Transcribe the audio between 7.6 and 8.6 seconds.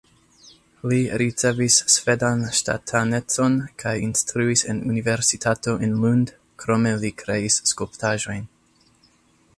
skulptaĵojn.